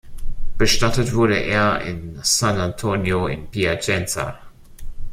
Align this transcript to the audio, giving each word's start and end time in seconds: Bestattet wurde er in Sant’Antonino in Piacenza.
Bestattet 0.57 1.13
wurde 1.13 1.35
er 1.37 1.81
in 1.81 2.17
Sant’Antonino 2.23 3.27
in 3.27 3.45
Piacenza. 3.51 4.39